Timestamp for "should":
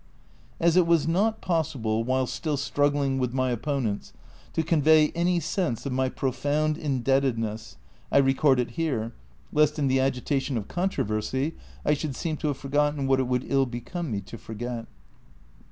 11.93-12.15